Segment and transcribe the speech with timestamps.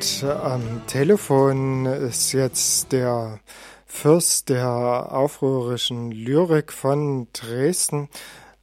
[0.00, 3.38] Und am Telefon ist jetzt der
[3.84, 4.66] Fürst der
[5.12, 8.08] aufrührischen Lyrik von Dresden,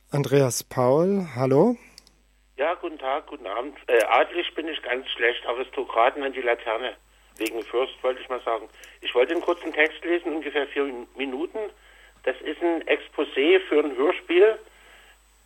[0.09, 1.27] Andreas Paul.
[1.35, 1.75] Hallo.
[2.57, 3.77] Ja, guten Tag, guten Abend.
[3.85, 6.95] Äh, adlig bin ich ganz schlecht, Aristokraten an die Laterne.
[7.37, 8.67] Wegen Fürst wollte ich mal sagen.
[9.01, 11.59] Ich wollte einen kurzen Text lesen, ungefähr vier Minuten.
[12.23, 14.57] Das ist ein Exposé für ein Hörspiel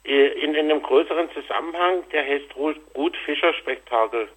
[0.06, 4.30] äh, in, in einem größeren Zusammenhang, der heißt Ruth Fischer Spektakel.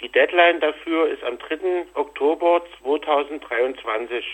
[0.00, 1.86] Die Deadline dafür ist am 3.
[1.94, 4.24] Oktober 2023.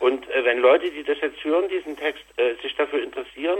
[0.00, 3.58] Und äh, wenn Leute, die das jetzt hören, diesen Text, äh, sich dafür interessieren,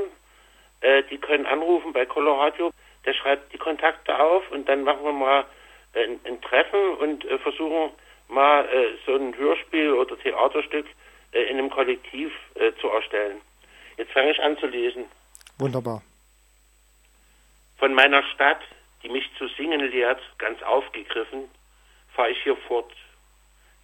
[0.81, 2.71] äh, die können anrufen bei Colorado.
[3.05, 5.45] Der schreibt die Kontakte auf und dann machen wir mal
[5.95, 7.91] ein, ein Treffen und äh, versuchen
[8.29, 10.87] mal äh, so ein Hörspiel oder Theaterstück
[11.33, 12.33] äh, in einem Kollektiv
[12.81, 13.41] zu erstellen.
[13.99, 15.05] Jetzt fange ich an zu lesen.
[15.59, 16.03] Wunderbar.
[17.77, 18.61] Von meiner Stadt
[19.07, 21.49] die mich zu singen lehrt, ganz aufgegriffen,
[22.15, 22.93] fahre ich hier fort.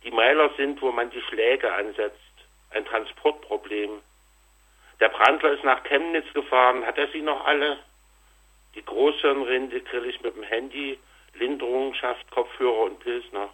[0.03, 2.19] Die Meiler sind, wo man die Schläge ansetzt,
[2.70, 4.01] ein Transportproblem.
[4.98, 7.79] Der Brandler ist nach Chemnitz gefahren, hat er sie noch alle?
[8.75, 10.98] Die Großhirnrinde grill ich mit dem Handy,
[11.34, 13.48] Linderung schafft Kopfhörer und Pilsner.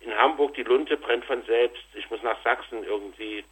[0.00, 3.44] In Hamburg die Lunte brennt von selbst, ich muss nach Sachsen irgendwie.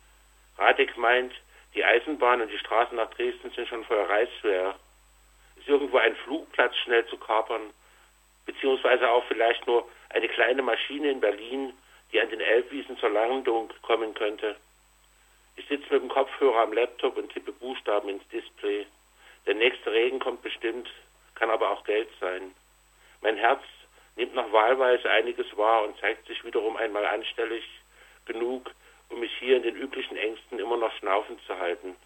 [0.58, 1.32] Radek meint,
[1.76, 4.74] die Eisenbahn und die Straßen nach Dresden sind schon voll Reißwehr
[5.60, 7.70] ist irgendwo ein Flugplatz schnell zu kapern,
[8.46, 11.72] beziehungsweise auch vielleicht nur eine kleine Maschine in Berlin,
[12.12, 14.56] die an den Elbwiesen zur Landung kommen könnte.
[15.56, 18.86] Ich sitze mit dem Kopfhörer am Laptop und tippe Buchstaben ins Display.
[19.46, 20.88] Der nächste Regen kommt bestimmt,
[21.34, 22.54] kann aber auch Geld sein.
[23.20, 23.62] Mein Herz
[24.16, 27.64] nimmt noch wahlweise einiges wahr und zeigt sich wiederum einmal anstellig
[28.24, 28.70] genug,
[29.10, 31.96] um mich hier in den üblichen Ängsten immer noch schnaufend zu halten.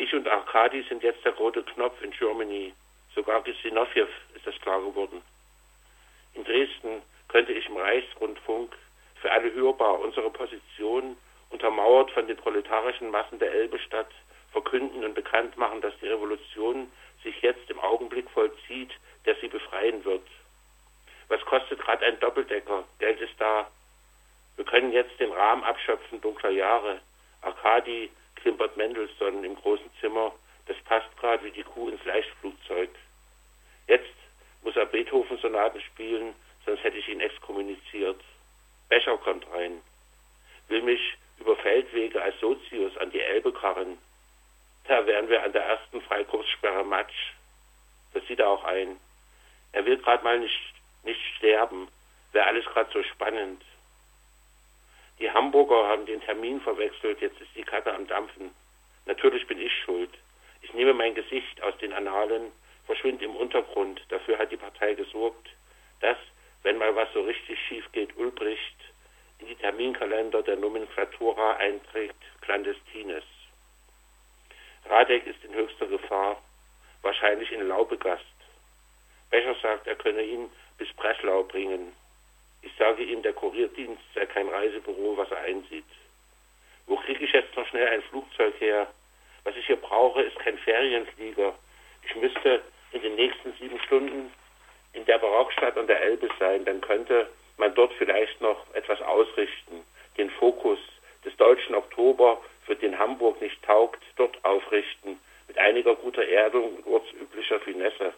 [0.00, 2.72] Ich und Arkadi sind jetzt der rote Knopf in Germany.
[3.14, 5.20] Sogar Gesinoffjew ist das klar geworden.
[6.32, 8.74] In Dresden könnte ich im Reichsrundfunk
[9.16, 11.18] für alle hörbar unsere Position,
[11.50, 14.10] untermauert von den proletarischen Massen der Elbestadt,
[14.52, 16.90] verkünden und bekannt machen, dass die Revolution
[17.22, 18.92] sich jetzt im Augenblick vollzieht,
[19.26, 20.26] der sie befreien wird.
[21.28, 22.84] Was kostet gerade ein Doppeldecker?
[23.00, 23.70] Geld ist da.
[24.56, 27.00] Wir können jetzt den Rahmen abschöpfen dunkler Jahre.
[27.42, 28.10] Arkadi
[28.42, 30.32] klimpert Mendelssohn im großen Zimmer.
[30.66, 32.90] Das passt gerade wie die Kuh ins Leichtflugzeug.
[33.86, 34.14] Jetzt
[34.62, 36.34] muss er Beethoven-Sonaten spielen,
[36.64, 38.20] sonst hätte ich ihn exkommuniziert.
[38.88, 39.80] Becher kommt rein.
[40.68, 41.00] Will mich
[41.38, 43.98] über Feldwege als Sozius an die Elbe karren.
[44.84, 47.32] Da wären wir an der ersten Freikurssperre Matsch.
[48.12, 48.98] Das sieht er auch ein.
[49.72, 50.74] Er will gerade mal nicht,
[51.04, 51.88] nicht sterben.
[52.32, 53.62] Wäre alles gerade so spannend.
[55.20, 58.50] Die Hamburger haben den Termin verwechselt, jetzt ist die Karte am Dampfen.
[59.06, 60.10] Natürlich bin ich schuld.
[60.62, 62.52] Ich nehme mein Gesicht aus den Annalen,
[62.86, 64.00] verschwinde im Untergrund.
[64.08, 65.48] Dafür hat die Partei gesorgt,
[66.00, 66.16] dass,
[66.62, 68.76] wenn mal was so richtig schief geht, Ulbricht
[69.40, 73.24] in die Terminkalender der Nomenklatura einträgt, clandestines.
[74.86, 76.42] Radek ist in höchster Gefahr,
[77.02, 78.24] wahrscheinlich in Laubegast.
[79.30, 81.92] Becher sagt, er könne ihn bis Breslau bringen.
[82.62, 85.84] Ich sage ihm, der Kurierdienst sei kein Reisebüro, was er einsieht.
[86.86, 88.86] Wo kriege ich jetzt noch schnell ein Flugzeug her?
[89.44, 91.54] Was ich hier brauche, ist kein Ferienflieger.
[92.02, 92.62] Ich müsste
[92.92, 94.32] in den nächsten sieben Stunden
[94.92, 96.64] in der Barockstadt an der Elbe sein.
[96.64, 99.84] Dann könnte man dort vielleicht noch etwas ausrichten.
[100.18, 100.78] Den Fokus
[101.24, 105.18] des deutschen Oktober, für den Hamburg nicht taugt, dort aufrichten.
[105.48, 108.12] Mit einiger guter Erdung und ortsüblicher Finesse.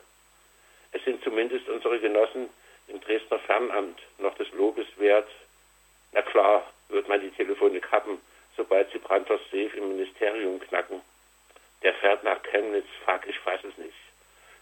[0.92, 2.48] Es sind zumindest unsere Genossen
[2.92, 5.28] im Dresdner Fernamt noch des Lobes wert.
[6.12, 8.20] Na klar, wird man die Telefone kappen,
[8.56, 11.00] sobald sie Brandters Safe im Ministerium knacken.
[11.82, 13.97] Der fährt nach Chemnitz, fuck, ich fass es nicht.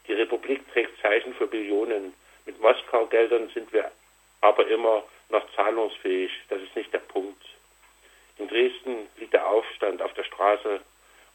[0.07, 2.15] Die Republik trägt Zeichen für Billionen.
[2.47, 3.91] Mit Moskau-Geldern sind wir
[4.41, 6.31] aber immer noch zahlungsfähig.
[6.49, 7.45] Das ist nicht der Punkt.
[8.39, 10.81] In Dresden liegt der Aufstand auf der Straße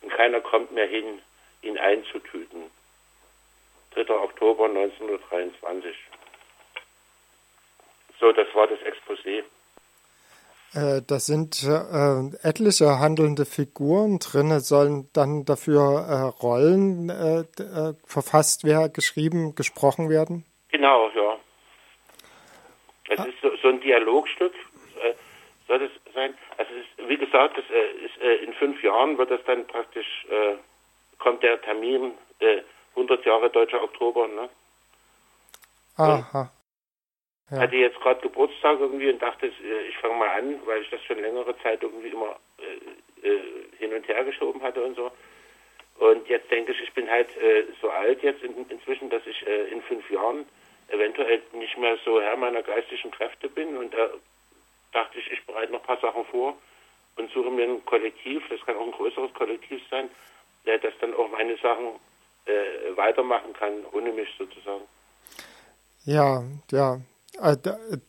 [0.02, 1.22] und keiner kommt mehr hin,
[1.62, 2.72] ihn einzutüten.
[3.92, 4.10] 3.
[4.10, 5.96] Oktober 1923.
[8.26, 9.44] So, das war das Exposé.
[10.74, 14.60] Äh, da sind äh, etliche handelnde Figuren drin.
[14.62, 20.44] Sollen dann dafür äh, Rollen äh, äh, verfasst werden, geschrieben, gesprochen werden?
[20.70, 21.38] Genau, ja.
[23.10, 23.26] Es ah.
[23.26, 24.54] ist so, so, ein Dialogstück,
[25.04, 25.14] äh,
[25.68, 26.34] soll es sein.
[26.58, 30.26] Also ist, wie gesagt, das, ist, in fünf Jahren wird das dann praktisch,
[31.20, 32.14] kommt der Termin
[32.96, 34.28] 100 Jahre Deutscher Oktober.
[34.28, 34.50] Ne?
[35.98, 36.50] Aha.
[37.52, 37.60] Ja.
[37.60, 41.04] Hatte jetzt gerade Geburtstag irgendwie und dachte, äh, ich fange mal an, weil ich das
[41.04, 43.40] schon längere Zeit irgendwie immer äh, äh,
[43.78, 45.12] hin und her geschoben hatte und so.
[46.00, 49.46] Und jetzt denke ich, ich bin halt äh, so alt jetzt in, inzwischen, dass ich
[49.46, 50.46] äh, in fünf Jahren
[50.88, 54.10] eventuell nicht mehr so Herr meiner geistigen Kräfte bin und da
[54.92, 56.58] dachte ich, ich bereite noch ein paar Sachen vor
[57.16, 60.10] und suche mir ein Kollektiv, das kann auch ein größeres Kollektiv sein,
[60.66, 62.00] äh, das dann auch meine Sachen
[62.96, 64.84] weitermachen kann, ohne mich sozusagen.
[66.06, 67.00] Ja, ja.
[67.42, 67.58] Äh,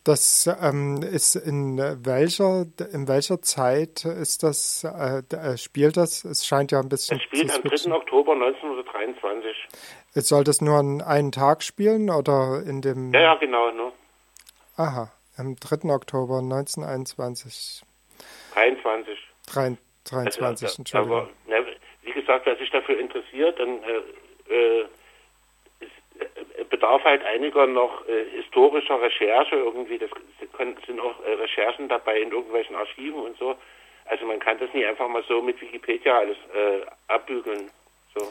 [0.03, 6.23] das ähm, ist in welcher in welcher Zeit ist das äh, äh, spielt das?
[6.23, 7.17] Es scheint ja ein bisschen.
[7.17, 7.91] Es spielt am 3.
[7.91, 9.67] Oktober 1923.
[10.13, 13.13] Soll das nur an einen Tag spielen oder in dem?
[13.13, 13.71] Ja, ja, genau.
[13.71, 13.91] Ne?
[14.77, 15.89] Aha, am 3.
[15.89, 17.81] Oktober 1921.
[18.53, 19.17] 23.
[19.47, 21.17] 23, 23 also, Entschuldigung.
[21.17, 21.57] Aber, na,
[22.03, 24.85] wie gesagt, wer sich dafür interessiert, dann äh, äh,
[26.87, 29.97] bedarf halt einiger noch äh, historischer Recherche irgendwie.
[29.97, 30.09] Das
[30.85, 33.55] sind auch äh, Recherchen dabei in irgendwelchen Archiven und so.
[34.05, 37.69] Also man kann das nicht einfach mal so mit Wikipedia alles äh, abbügeln.
[38.15, 38.25] So.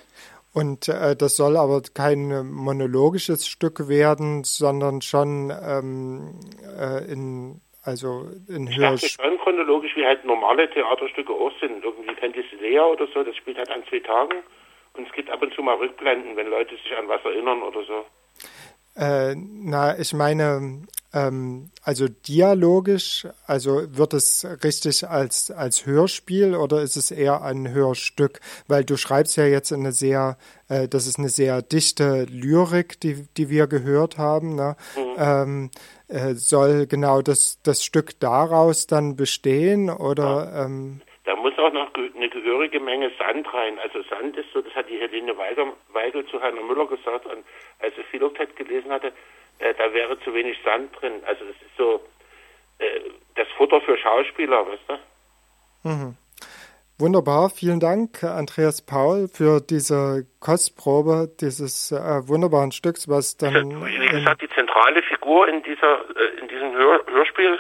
[0.54, 6.40] Und äh, das soll aber kein monologisches Stück werden, sondern schon ähm,
[6.78, 9.06] äh, in also in Hörspiel.
[9.06, 11.84] Ich schon chronologisch, wie halt normale Theaterstücke auch sind.
[11.84, 14.38] Irgendwie Candice Lea oder so, das spielt halt an zwei Tagen.
[14.94, 17.84] Und es gibt ab und zu mal Rückblenden, wenn Leute sich an was erinnern oder
[17.84, 18.06] so.
[18.96, 20.82] Äh, na, ich meine,
[21.12, 27.72] ähm, also dialogisch, also wird es richtig als, als Hörspiel oder ist es eher ein
[27.72, 28.40] Hörstück?
[28.69, 30.37] Weil du schreibst ja jetzt eine sehr,
[30.69, 34.54] äh, das ist eine sehr dichte Lyrik, die, die wir gehört haben.
[34.56, 34.76] Ne?
[34.96, 35.14] Mhm.
[35.19, 35.70] Ähm,
[36.08, 40.50] äh, soll genau das, das Stück daraus dann bestehen oder?
[40.52, 40.64] Ja.
[40.64, 43.78] Ähm, da muss auch noch eine gehörige Menge Sand rein.
[43.81, 47.44] Also Sand ist so, das hat die Helene Weigel, Weigel zu Heiner Müller gesagt, und
[47.81, 49.12] als sie Philoktet gelesen hatte,
[49.58, 51.14] äh, da wäre zu wenig Sand drin.
[51.26, 52.00] Also es ist so
[52.78, 53.00] äh,
[53.34, 55.88] das Futter für Schauspieler, weißt du?
[55.88, 56.16] Mhm.
[56.98, 63.84] Wunderbar, vielen Dank, Andreas Paul, für diese Kostprobe dieses äh, wunderbaren Stücks, was dann.
[63.84, 67.58] Wie gesagt, die zentrale Figur in dieser äh, in diesem Hör Hörspiel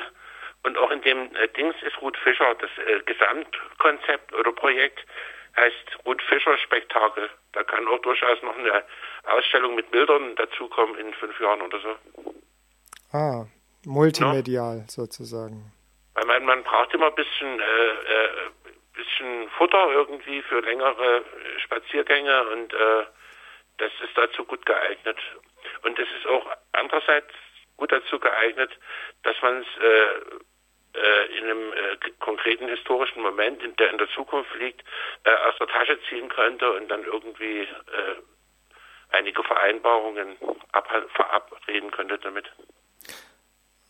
[1.06, 2.54] dem äh, Dings ist Ruth Fischer.
[2.56, 5.00] Das äh, Gesamtkonzept oder Projekt
[5.56, 7.30] heißt Ruth Fischer Spektakel.
[7.52, 8.84] Da kann auch durchaus noch eine
[9.24, 11.96] Ausstellung mit Bildern dazukommen in fünf Jahren oder so.
[13.12, 13.46] Ah,
[13.86, 14.88] multimedial ja.
[14.88, 15.72] sozusagen.
[16.14, 18.50] Weil man, man braucht immer ein bisschen, äh, äh,
[18.94, 23.04] bisschen Futter irgendwie für längere äh, Spaziergänge und äh,
[23.78, 25.18] das ist dazu gut geeignet.
[25.82, 27.32] Und es ist auch andererseits
[27.76, 28.70] gut dazu geeignet,
[29.22, 30.36] dass man es äh,
[30.96, 31.96] äh, in einem äh,
[32.46, 34.82] konkreten historischen Moment, der in der Zukunft liegt,
[35.24, 38.16] äh, aus der Tasche ziehen könnte und dann irgendwie äh,
[39.10, 40.36] einige Vereinbarungen
[41.14, 42.46] verabreden könnte damit.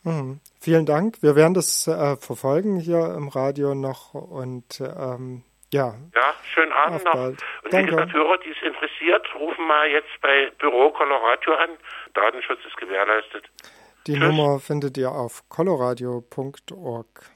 [0.04, 0.40] Mhm.
[0.60, 1.22] Vielen Dank.
[1.22, 5.42] Wir werden das äh, verfolgen hier im Radio noch und ähm,
[5.72, 5.94] ja.
[6.14, 7.12] Ja, schönen Abend noch.
[7.12, 7.42] Bald.
[7.64, 7.90] Und Danke.
[7.90, 11.70] gesagt, Hörer, die es interessiert, rufen mal jetzt bei Büro Colorado an.
[12.14, 13.44] Datenschutz ist gewährleistet.
[14.06, 14.22] Die Tschüss.
[14.22, 17.35] Nummer findet ihr auf coloradio.org.